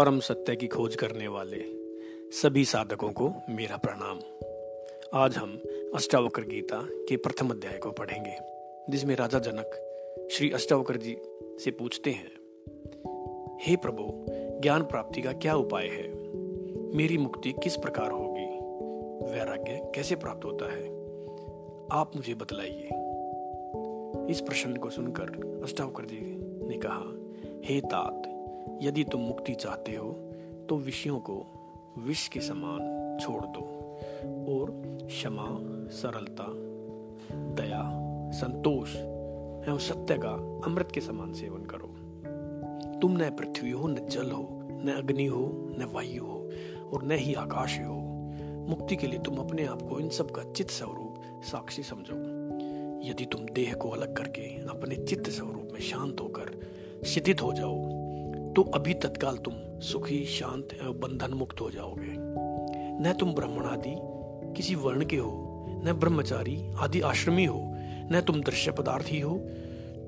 परम 0.00 0.20
सत्य 0.20 0.56
की 0.56 0.66
खोज 0.66 0.96
करने 0.96 1.28
वाले 1.28 1.64
सभी 2.30 2.64
साधकों 2.64 3.12
को 3.12 3.32
मेरा 3.48 3.76
प्रणाम। 3.76 4.20
आज 5.14 5.36
हम 5.36 5.62
अष्टावक्र 5.94 6.42
गीता 6.42 6.88
के 6.90 7.16
प्रथम 7.16 7.50
अध्याय 7.50 7.78
को 7.78 7.90
पढ़ेंगे, 7.90 8.36
जिसमें 8.90 9.16
राजा 9.16 9.38
जनक 9.38 9.70
श्री 10.32 10.50
अष्टावक्र 10.50 10.96
जी 10.96 11.16
से 11.64 11.70
पूछते 11.70 12.10
हैं, 12.10 12.32
हे 13.60 13.76
प्रभु, 13.76 14.26
ज्ञान 14.60 14.82
प्राप्ति 14.82 15.22
का 15.22 15.32
क्या 15.32 15.54
उपाय 15.54 15.86
है? 15.86 16.08
मेरी 16.96 17.18
मुक्ति 17.18 17.52
किस 17.52 17.76
प्रकार 17.76 18.10
होगी? 18.10 18.46
वैराग्य 19.34 19.92
कैसे 19.94 20.16
प्राप्त 20.16 20.44
होता 20.44 20.72
है? 20.72 20.84
आप 21.92 22.10
मुझे 22.16 22.34
बतलाइए। 22.34 22.88
इस 24.30 24.40
प्रश्न 24.40 24.76
को 24.76 24.90
सुनकर 24.90 25.60
अष्टावक्र 25.64 26.04
जी 26.04 26.18
ने 26.68 26.78
कहा, 26.78 27.02
हे 27.64 27.80
तात 27.80 28.36
यदि 28.82 29.04
तुम 29.04 29.20
मुक्ति 29.20 29.54
चाहते 29.54 29.92
हो 29.92 30.12
तो 30.68 30.76
विषयों 30.76 31.18
को 31.20 31.46
विष 31.98 32.28
के 32.28 32.40
समान 32.40 32.78
छोड़ 33.20 33.42
दो। 33.42 33.76
और 34.56 34.98
क्षमा, 35.06 35.58
सरलता, 35.90 36.46
दया, 37.32 37.90
संतोष 38.30 38.96
एवं 39.68 39.78
सत्य 39.78 40.18
का 40.18 40.60
अमृत 40.64 40.88
के 40.94 41.00
समान 41.00 41.32
सेवन 41.32 41.62
करो। 41.64 41.86
तुम 43.00 43.12
न 43.12 43.30
पृथ्वी 43.30 43.70
हो, 43.70 43.88
न 43.88 43.94
जल 43.94 44.30
हो, 44.30 44.48
न 44.62 44.94
अग्नि 44.96 45.26
हो, 45.26 45.52
न 45.78 45.90
वायु 45.94 46.24
हो, 46.24 46.50
और 46.92 47.02
न 47.02 47.10
ही 47.10 47.34
आकाश 47.34 47.80
हो। 47.80 47.94
मुक्ति 48.68 48.96
के 48.96 49.06
लिए 49.06 49.18
तुम 49.18 49.36
अपने 49.36 49.66
आप 49.66 49.82
को 49.82 50.00
इन 50.00 50.08
सब 50.08 50.30
का 50.30 50.52
चित्त 50.52 50.70
स्वरूप 50.70 51.42
साक्षी 51.42 51.82
समझो। 51.82 52.14
यदि 53.10 53.24
तुम 53.24 53.40
देह 53.40 53.74
को 53.74 53.88
अलग 53.88 54.16
करके 54.16 54.68
अपने 54.68 54.96
चित्त 54.96 55.30
स्वरूप 55.30 55.68
में 55.72 55.80
शांत 55.80 56.20
होकर 56.20 56.60
शिथित 57.06 57.42
हो 57.42 57.52
जाओ 57.52 57.99
तो 58.56 58.62
अभी 58.62 58.94
तत्काल 58.94 59.36
तुम 59.36 59.54
सुखी, 59.80 60.24
शांत 60.24 60.68
एवं 60.82 61.00
बंधन 61.00 61.34
मुक्त 61.34 61.60
हो 61.60 61.70
जाओगे। 61.70 62.14
न 63.02 63.14
तुम 63.20 63.34
ब्राह्मण 63.34 63.64
आदि 63.64 63.94
किसी 64.56 64.74
वर्ण 64.74 65.04
के 65.04 65.16
हो, 65.16 65.66
न 65.84 65.92
ब्रह्मचारी 65.92 66.72
आदि 66.76 67.00
आश्रमी 67.00 67.44
हो, 67.44 67.60
न 68.12 68.22
तुम 68.26 68.40
दृश्य 68.40 68.72
पदार्थी 68.72 69.20
हो, 69.20 69.38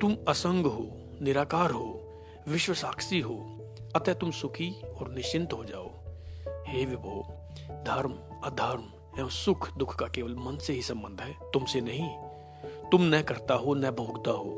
तुम 0.00 0.16
असंग 0.28 0.66
हो, 0.66 0.86
निराकार 1.22 1.70
हो 1.70 2.14
विश्व 2.48 2.74
साक्षी 2.74 3.20
हो, 3.20 3.34
अतः 3.96 4.14
तुम 4.14 4.30
सुखी 4.30 4.70
और 4.70 5.10
निश्चिंत 5.10 5.52
हो 5.52 5.64
जाओ। 5.64 5.90
हे 6.66 6.84
विभो, 6.84 7.24
धर्म, 7.70 8.14
अधर्म 8.44 8.84
एवं 9.18 9.28
सुख 9.28 9.76
दुख 9.76 9.94
का 9.94 10.06
केवल 10.06 10.34
मन 10.34 10.56
से 10.56 10.72
ही 10.72 10.82
संबंध 10.82 11.20
है, 11.20 11.34
तुमसे 11.52 11.80
नहीं। 11.80 12.08
तुम 12.90 13.02
न 13.02 13.22
करता 13.22 13.54
हो, 13.54 13.74
न 13.74 13.90
भोगता 13.90 14.30
हो, 14.30 14.50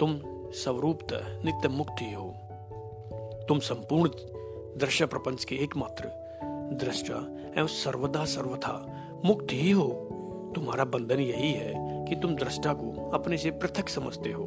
तुम 0.00 0.20
स्वरूप 0.52 0.98
नित्य 1.44 1.68
मुक्त 1.68 1.94
ही 2.00 2.12
हो। 2.12 2.34
तुम 3.48 3.58
संपूर्ण 3.58 4.10
दृश्य 4.78 5.06
प्रपंच 5.06 5.44
के 5.44 5.56
एकमात्र 5.56 6.04
दृष्टा 6.72 7.14
एवं 7.60 7.66
सर्वदा 7.66 8.24
सर्वथा 8.24 8.72
मुक्त 9.24 9.46
ही 9.52 9.70
हो। 9.70 9.88
तुम्हारा 10.54 10.84
बंधन 10.84 11.20
यही 11.20 11.52
है 11.52 11.74
कि 12.04 12.16
तुम 12.16 12.34
दृष्टा 12.36 12.72
को 12.72 13.10
अपने 13.10 13.38
से 13.38 13.50
पृथक 13.50 13.88
समझते 13.88 14.32
हो। 14.32 14.44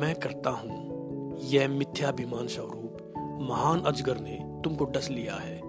मैं 0.00 0.14
करता 0.14 0.50
हूँ 0.50 1.38
यह 1.42 1.68
मिथ्याभिमान 1.68 2.46
स्वरूप 2.46 3.14
महान 3.50 3.80
अजगर 3.80 4.20
ने 4.20 4.38
तुमको 4.64 4.84
डस 4.84 5.10
लिया 5.10 5.34
है। 5.34 5.60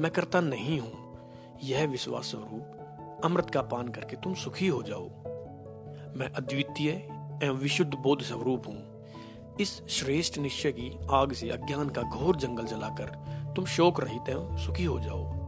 मैं 0.00 0.10
करता 0.10 0.40
नहीं 0.40 0.80
हूँ 0.80 0.92
यह 1.64 1.86
विश्वास 1.86 2.24
स्वरूप 2.24 3.20
अमृत 3.24 3.50
का 3.50 3.62
पान 3.62 3.88
करके 3.88 4.16
तुम 4.16 4.34
सुखी 4.34 4.66
हो 4.66 4.82
जाओ। 4.82 5.08
मैं 6.16 6.30
अद्वितीय 6.32 6.90
एवं 6.90 7.58
विशुद्ध 7.58 7.94
बोध 7.94 8.22
स्वरूप 8.22 8.68
हूँ। 8.68 8.97
इस 9.60 9.82
श्रेष्ठ 9.88 10.38
निश्चय 10.38 10.72
की 10.72 10.98
आग 11.10 11.32
से 11.32 11.50
अज्ञान 11.50 11.88
का 11.88 12.02
घोर 12.02 12.36
जंगल 12.36 12.64
जलाकर 12.64 13.04
तुम 13.56 13.64
शोक 13.64 14.00
रहित 14.00 14.28
एवं 14.28 14.56
सुखी 14.56 14.84
हो 14.84 15.00
जाओ। 15.00 15.38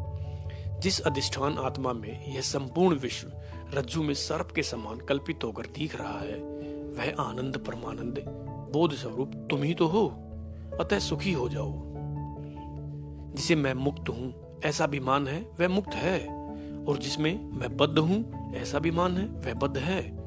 जिस 0.80 1.00
अधिष्ठान 1.00 1.58
आत्मा 1.58 1.92
में 1.92 2.34
यह 2.34 2.40
संपूर्ण 2.40 2.96
विश्व 2.96 3.32
रज्जु 3.74 4.02
में 4.02 4.14
सर्प 4.14 4.52
के 4.54 4.62
समान 4.62 4.98
कल्पित 4.98 5.44
होकर 5.44 5.62
दिख 5.62 6.00
रहा 6.00 6.20
है, 6.20 6.34
वह 6.92 7.22
आनंद 7.22 7.58
परमानंद, 7.58 8.24
बोध 8.72 8.94
स्वरूप 8.94 9.32
तुम 9.34 9.62
ही 9.62 9.74
तो 9.74 9.86
हो। 9.86 10.08
अतः 10.80 10.98
सुखी 10.98 11.32
हो 11.32 11.48
जाओ। 11.48 11.72
जिसे 13.34 13.54
मैं 13.54 13.74
मुक्त 13.74 14.08
हूँ, 14.08 14.58
ऐसा 14.64 14.84
अभिमान 14.84 15.28
है, 15.28 15.40
वह 15.60 15.68
मुक्त 15.68 15.92
है। 15.94 16.28
और 16.84 16.98
जिसमें 16.98 17.50
मैं 17.50 17.76
बद्ध 17.76 17.98
हूँ, 17.98 18.54
ऐसा 18.56 18.78
अभिमान 18.78 19.16
है, 19.16 19.26
वह 19.26 19.54
बद्ध 19.54 19.78
है। 19.78 20.18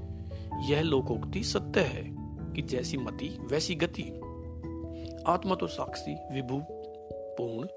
यह 0.69 0.81
लोकोक्ति 0.81 1.43
सत्य 1.43 1.81
है। 1.81 2.22
कि 2.55 2.61
जैसी 2.61 2.97
मति, 2.97 3.37
वैसी 3.41 3.75
गति। 3.75 4.03
आत्मा 5.27 5.55
तो 5.55 5.67
साक्षी, 5.67 6.13
विभु, 6.13 6.63
पूर्ण, 7.37 7.67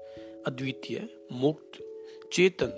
अद्वितीय, 0.47 1.09
मुक्त, 1.31 1.83
चेतन, 2.31 2.69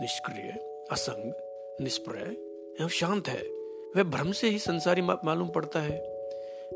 निष्क्रिय, 0.00 0.50
असंग, 0.92 1.32
निष्प्रय 1.80 2.32
एवं 2.80 2.88
शांत 2.88 3.28
है। 3.28 3.42
वह 3.96 4.02
भ्रम 4.02 4.32
से 4.32 4.48
ही 4.48 4.58
संसारी 4.58 5.02
मालूम 5.02 5.48
पड़ता 5.48 5.80
है। 5.80 6.16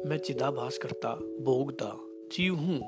मैं 0.07 0.19
चिदाभास 0.19 0.79
करता, 0.79 1.15
भोगता, 1.17 1.97
जीव 2.03 2.55
हूँ। 2.55 2.83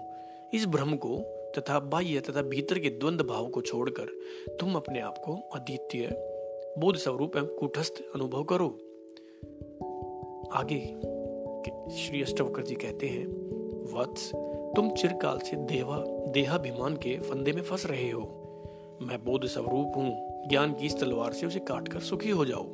इस 0.54 0.66
भ्रम 0.66 0.97
को 0.97 1.19
तथा 1.59 1.81
बाह्य 1.81 2.20
तथा 2.20 2.43
भीतर 2.43 2.78
के 2.78 2.88
द्वंद 2.88 3.20
भाव 3.20 3.49
को 3.49 3.62
छोड़कर 3.62 4.04
तुम 4.60 4.75
अपने 4.75 5.00
आप 5.00 5.19
को 5.19 5.37
अद्वितीय, 5.54 6.09
बोध 6.78 6.97
स्वरूप 6.97 7.37
एवं 7.37 7.47
कुटस्थ 7.47 8.03
अनुभव 8.14 8.44
करो। 8.44 8.78
आगे। 10.53 11.12
श्री 11.71 12.23
अष्टवक्र 12.23 12.62
जी 12.62 12.75
कहते 12.75 13.06
हैं, 13.06 13.27
वत्स, 13.95 14.33
तुम 14.77 14.91
चिरकाल 14.91 15.39
से 15.39 15.56
देवा, 15.56 15.97
देहाभिमान 16.33 16.97
के 16.97 17.19
फंदे 17.19 17.53
में 17.53 17.62
फंस 17.62 17.87
रहे 17.87 18.11
हो। 18.11 18.21
मैं 19.03 19.25
बोध 19.25 19.47
स्वरूप 19.47 19.93
हूँ, 19.97 20.49
ज्ञान 20.49 20.73
की 20.73 20.87
इस 20.87 21.00
तलवार 21.00 21.33
से 21.33 21.47
उसे 21.47 21.59
काटकर 21.59 22.00
सुखी 22.00 22.31
हो 22.31 22.45
जाओ 22.45 22.65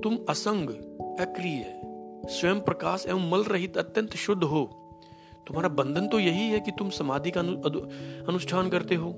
तुम 0.00 0.18
असंग, 0.28 0.68
अक्रिय, 1.20 1.80
स्वयं 2.28 2.60
प्रकाश 2.60 3.06
एवं 3.08 3.30
मल 3.30 3.42
रहित 3.42 3.78
अत्यंत 3.78 4.10
शुद्ध 4.10 4.42
हो। 4.42 4.64
तुम्हारा 5.46 5.68
बंधन 5.68 6.06
तो 6.06 6.18
यही 6.18 6.48
है 6.48 6.60
कि 6.60 6.70
तुम 6.70 6.90
समाधि 6.90 7.30
का 7.30 7.40
अनुष्ठान 7.40 8.68
करते 8.68 8.94
हो। 8.94 9.08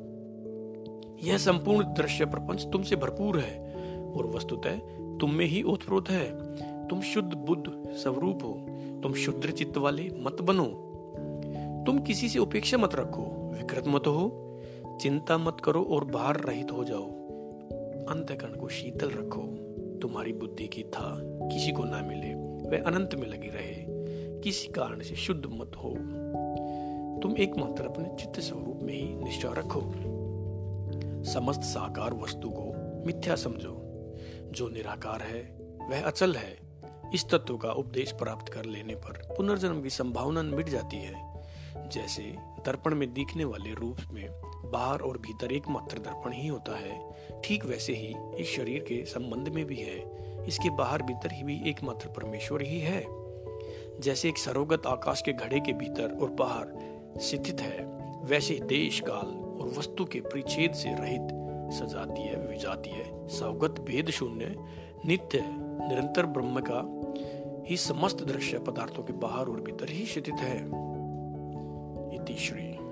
यह 1.25 1.39
संपूर्ण 1.39 1.85
दृश्य 1.85 2.25
प्रपंच 2.25 2.67
तुमसे 2.73 2.97
भरपूर 2.97 3.39
है 3.39 3.75
और 4.17 4.27
वस्तुतः 4.27 4.79
तुम 5.19 5.31
में 5.31 5.47
ही 5.47 5.63
ओतप्रोत 5.63 6.11
है। 6.11 6.31
तुम 6.91 7.01
शुद्ध 7.01 7.35
बुद्ध 7.35 7.91
स्वरूप 7.91 8.39
हो, 8.43 8.67
तुम 9.03 9.15
शुद्र 9.15 9.51
चित्त 9.51 9.79
वाले 9.79 10.11
मत 10.19 10.43
बनो। 10.43 10.81
तुम 11.87 11.99
किसी 11.99 12.29
से 12.29 12.39
उपेक्षा 12.39 12.79
मत 12.79 12.95
रखो, 12.95 13.23
विकृत 13.23 13.85
मत 13.87 14.07
हो, 14.07 14.41
चिंता 15.01 15.39
मत 15.39 15.57
करो 15.65 15.83
और 15.85 16.05
बाहर 16.05 16.41
रहित 16.41 16.71
हो 16.71 16.85
जाओ। 16.85 17.07
अंतकरण 18.07 18.57
को 18.57 18.69
शीतल 18.69 19.11
रखो। 19.11 19.43
तुम्हारी 19.99 20.33
बुद्धि 20.33 20.67
की 20.67 20.83
था 20.83 21.17
किसी 21.23 21.73
को 21.73 21.85
ना 21.85 22.03
मिले, 22.03 22.35
वह 22.69 22.83
अनंत 22.83 23.15
में 23.15 23.27
लगी 23.27 23.49
रहे। 23.49 23.87
किसी 24.41 24.69
कारण 24.69 25.01
से 25.01 25.15
शुद्ध 25.15 25.47
मत 25.47 25.73
हो। 25.77 25.91
तुम 27.23 27.37
एकमात्र 27.37 27.85
अपने 27.85 28.09
चित्त 28.09 28.41
स्वरूप 28.41 28.79
में 28.83 28.95
ही 28.95 29.15
निष्ठा 29.15 29.49
रखो। 29.49 29.83
समस्त 31.25 31.61
साकार 31.61 32.15
वस्तु 32.15 32.51
को 32.51 32.75
मिथ्या 33.07 33.37
समझो। 33.37 33.81
जो 34.51 34.69
निराकार 34.69 35.23
है, 35.23 35.59
वह 35.91 36.03
अचल 36.03 36.35
है। 36.35 36.74
इस 37.15 37.25
तत्व 37.25 37.57
का 37.57 37.73
उपदेश 37.73 38.13
प्राप्त 38.13 38.53
कर 38.53 38.65
लेने 38.65 38.95
पर 38.95 39.35
पुनर्जन्म 39.37 39.83
की 39.83 39.91
संभावना 39.91 40.43
मिट 40.43 40.69
जाती 40.69 40.97
है। 40.97 41.35
जैसे 41.89 42.23
दर्पण 42.67 42.95
में 42.95 43.13
दिखने 43.15 43.45
वाले 43.45 43.75
रूप 43.75 43.97
में 44.13 44.27
बाहर 44.73 45.01
और 45.01 45.19
भीतर 45.19 45.53
एकमात्र 45.53 45.99
दर्पण 45.99 46.33
ही 46.33 46.47
होता 46.49 46.77
है, 46.77 46.99
ठीक 47.45 47.65
वैसे 47.65 47.93
ही 47.93 48.15
इस 48.43 48.49
शरीर 48.49 48.83
के 48.83 49.05
संबंध 49.05 49.49
में 49.49 49.65
भी 49.65 49.77
है। 49.77 49.99
इसके 50.47 50.71
बाहर 50.71 51.03
भीतर 51.03 51.33
ही 51.33 51.43
भी 51.43 51.61
एकमात्र 51.71 52.09
परमेश्वर 52.09 52.63
ही 52.63 52.81
है। 52.81 53.07
जैसे 54.01 54.29
एक 54.29 54.39
सरोगत 54.39 54.87
आकाश 54.87 55.23
के 55.23 55.33
घड़े 55.33 55.61
के 55.61 55.73
भीतर 55.73 56.19
और 56.23 56.31
बाहर 56.31 56.73
स्थित 57.21 57.61
है, 57.61 57.85
वैसे 58.25 58.55
देश 58.55 59.01
काल 59.01 59.61
और 59.61 59.75
वस्तु 59.79 60.05
के 60.05 60.21
परिच्छेद 60.21 60.73
से 60.73 60.89
रहित 60.89 61.29
सजातीय 61.75 62.35
विजातीय 62.51 63.29
सवगत 63.29 63.81
भेद 63.81 64.11
शून्य, 64.11 64.55
नित्य, 65.07 65.45
निरंतर 65.89 66.27
ब्रह्म 66.27 66.61
का 66.61 67.04
ही 67.67 67.77
समस्त 67.77 68.23
दृश्य 68.25 68.59
पदार्थों 68.59 69.03
के 69.03 69.13
बाहर 69.13 69.47
और 69.47 69.61
भीतर 69.61 69.89
ही 69.89 70.07
स्थित 70.07 70.29
है। 70.29 70.59
इति 72.17 72.35
श्री 72.39 72.84